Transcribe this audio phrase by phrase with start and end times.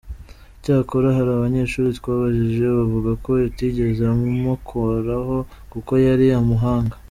[0.63, 5.35] Cyakora hari abanyeshuri twabajije bavuga ko atigeze amukoraho
[5.71, 6.95] kuko yari umuhanga.